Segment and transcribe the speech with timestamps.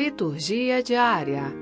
[0.00, 1.52] Liturgia diária.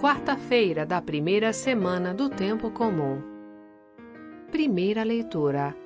[0.00, 3.22] Quarta-feira da primeira semana do tempo comum.
[4.50, 5.76] Primeira leitura.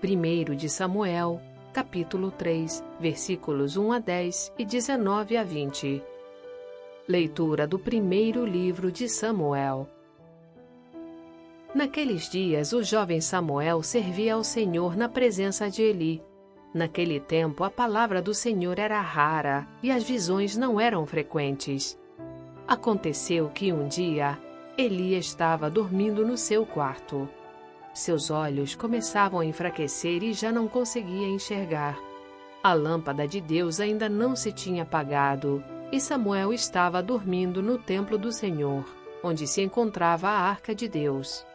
[0.00, 6.02] Primeiro de Samuel, capítulo 3, versículos 1 a 10 e 19 a 20.
[7.06, 9.86] Leitura do primeiro livro de Samuel.
[11.74, 16.22] Naqueles dias, o jovem Samuel servia ao Senhor na presença de Eli.
[16.74, 21.98] Naquele tempo, a palavra do Senhor era rara e as visões não eram frequentes.
[22.66, 24.38] Aconteceu que um dia,
[24.78, 27.28] Eli estava dormindo no seu quarto.
[27.92, 31.98] Seus olhos começavam a enfraquecer e já não conseguia enxergar.
[32.64, 38.16] A lâmpada de Deus ainda não se tinha apagado e Samuel estava dormindo no templo
[38.16, 38.82] do Senhor,
[39.22, 41.46] onde se encontrava a arca de Deus.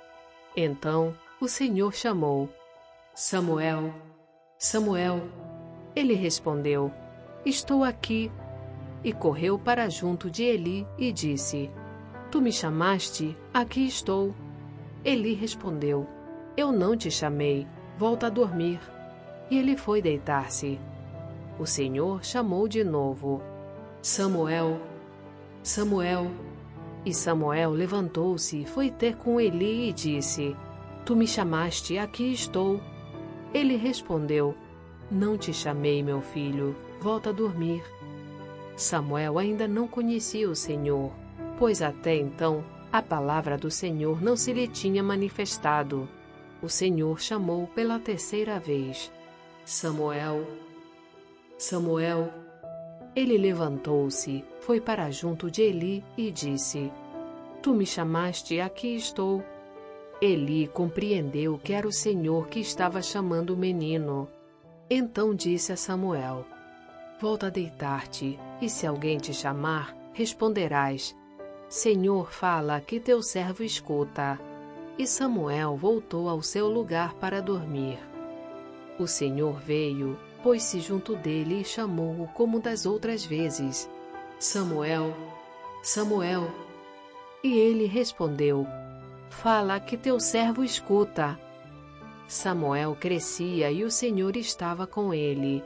[0.55, 2.47] Então o Senhor chamou:
[3.15, 3.91] Samuel,
[4.57, 5.21] Samuel.
[5.95, 6.91] Ele respondeu:
[7.45, 8.31] Estou aqui.
[9.03, 11.69] E correu para junto de Eli e disse:
[12.31, 13.37] Tu me chamaste?
[13.53, 14.33] Aqui estou.
[15.05, 16.07] Eli respondeu:
[16.57, 17.67] Eu não te chamei.
[17.99, 18.79] Volta a dormir.
[19.49, 20.79] E ele foi deitar-se.
[21.59, 23.43] O Senhor chamou de novo:
[24.01, 24.81] Samuel,
[25.61, 26.31] Samuel.
[27.05, 30.55] E Samuel levantou-se, foi ter com Eli e disse:
[31.05, 32.81] Tu me chamaste, aqui estou.
[33.57, 34.55] Ele respondeu:
[35.09, 37.83] Não te chamei, meu filho, volta a dormir.
[38.75, 41.11] Samuel ainda não conhecia o Senhor,
[41.57, 46.07] pois até então a palavra do Senhor não se lhe tinha manifestado.
[46.61, 49.11] O Senhor chamou pela terceira vez:
[49.65, 50.45] Samuel,
[51.57, 52.31] Samuel.
[53.15, 56.91] Ele levantou-se, foi para junto de Eli e disse:
[57.63, 59.43] Tu me chamaste, aqui estou.
[60.21, 64.27] Eli compreendeu que era o Senhor que estava chamando o menino.
[64.89, 66.43] Então disse a Samuel:
[67.21, 71.15] Volta a deitar-te, e se alguém te chamar, responderás:
[71.69, 74.39] Senhor, fala, que teu servo escuta.
[74.97, 77.99] E Samuel voltou ao seu lugar para dormir.
[78.97, 83.87] O Senhor veio pôs-se junto dele e chamou-o como das outras vezes:
[84.39, 85.13] Samuel,
[85.83, 86.49] Samuel.
[87.43, 88.65] E ele respondeu:
[89.29, 91.39] Fala que teu servo escuta.
[92.27, 95.63] Samuel crescia e o Senhor estava com ele,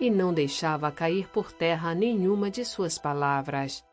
[0.00, 3.84] e não deixava cair por terra nenhuma de suas palavras.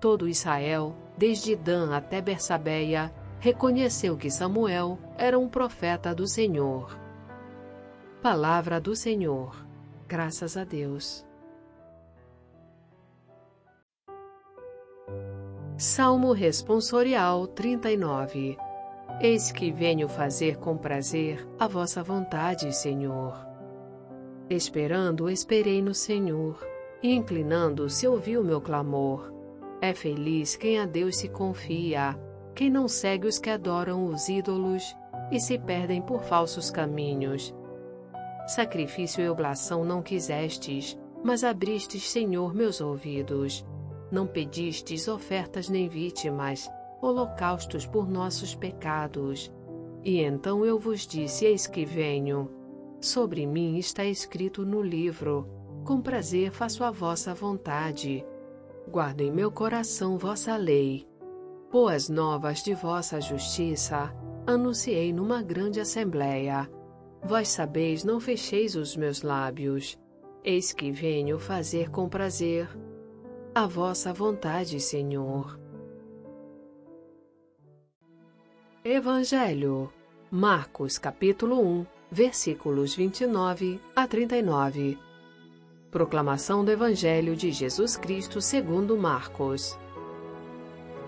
[0.00, 6.96] Todo Israel, desde Dan até Bersabeia, reconheceu que Samuel era um profeta do Senhor.
[8.20, 9.56] Palavra do Senhor.
[10.06, 11.26] Graças a Deus.
[15.84, 18.56] Salmo Responsorial 39
[19.20, 23.34] Eis que venho fazer com prazer a vossa vontade, Senhor.
[24.48, 26.64] Esperando, esperei no Senhor,
[27.02, 29.34] e inclinando-se ouviu meu clamor.
[29.80, 32.16] É feliz quem a Deus se confia,
[32.54, 34.96] quem não segue os que adoram os ídolos
[35.32, 37.52] e se perdem por falsos caminhos
[38.46, 43.66] Sacrifício e oblação não quisestes, mas abristes, Senhor, meus ouvidos.
[44.12, 49.50] Não pedistes ofertas nem vítimas, holocaustos por nossos pecados.
[50.04, 52.50] E então eu vos disse: Eis que venho.
[53.00, 55.48] Sobre mim está escrito no livro:
[55.82, 58.22] Com prazer faço a vossa vontade.
[58.86, 61.08] Guardo em meu coração vossa lei.
[61.70, 64.14] Boas novas de vossa justiça
[64.46, 66.70] anunciei numa grande assembleia.
[67.24, 69.98] Vós sabeis, não fecheis os meus lábios.
[70.44, 72.68] Eis que venho fazer com prazer
[73.54, 75.58] a vossa vontade, Senhor.
[78.82, 79.92] Evangelho,
[80.30, 84.98] Marcos capítulo 1, versículos 29 a 39.
[85.90, 89.78] Proclamação do Evangelho de Jesus Cristo segundo Marcos.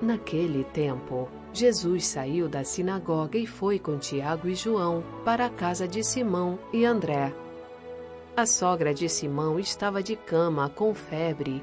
[0.02, 5.88] Naquele tempo, Jesus saiu da sinagoga e foi com Tiago e João para a casa
[5.88, 7.34] de Simão e André.
[8.36, 11.62] A sogra de Simão estava de cama com febre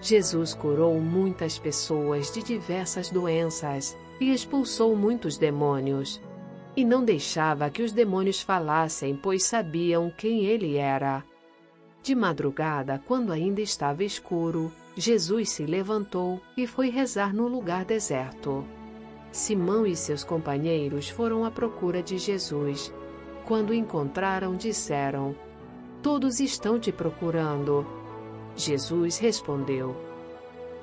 [0.00, 6.20] Jesus curou muitas pessoas de diversas doenças e expulsou muitos demônios.
[6.76, 11.24] E não deixava que os demônios falassem, pois sabiam quem ele era.
[12.02, 18.64] De madrugada, quando ainda estava escuro, Jesus se levantou e foi rezar no lugar deserto.
[19.30, 22.92] Simão e seus companheiros foram à procura de Jesus.
[23.44, 25.34] Quando o encontraram, disseram:
[26.02, 27.86] Todos estão te procurando.
[28.58, 29.96] Jesus respondeu: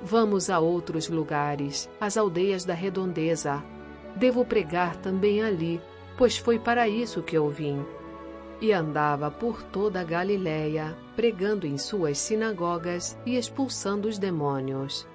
[0.02, 3.62] Vamos a outros lugares, às aldeias da redondeza.
[4.16, 5.80] Devo pregar também ali,
[6.16, 7.84] pois foi para isso que eu vim.
[8.62, 15.06] E andava por toda a Galiléia, pregando em suas sinagogas e expulsando os demônios.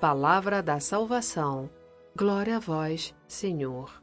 [0.00, 1.68] Palavra da salvação.
[2.16, 4.02] Glória a vós, Senhor.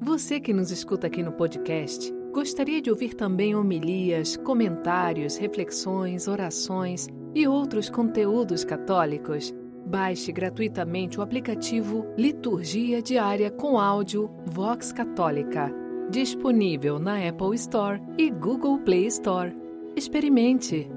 [0.00, 7.08] Você que nos escuta aqui no podcast, gostaria de ouvir também homilias, comentários, reflexões, orações
[7.34, 9.54] e outros conteúdos católicos?
[9.86, 15.72] Baixe gratuitamente o aplicativo Liturgia Diária com áudio Vox Católica,
[16.10, 19.56] disponível na Apple Store e Google Play Store.
[19.96, 20.90] Experimente!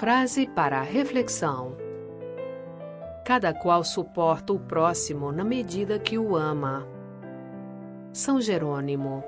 [0.00, 1.76] Frase para reflexão:
[3.24, 6.86] Cada qual suporta o próximo na medida que o ama.
[8.12, 9.24] São Jerônimo